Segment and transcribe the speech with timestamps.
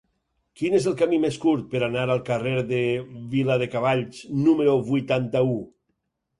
[0.61, 2.81] Quin és el camí més curt per anar al carrer de
[3.35, 5.57] Viladecavalls número vuitanta-u?